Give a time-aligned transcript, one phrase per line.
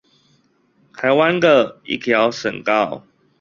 [0.95, 3.03] 臺灣的一條省道